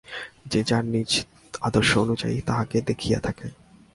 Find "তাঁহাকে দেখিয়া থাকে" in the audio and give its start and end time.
2.41-3.47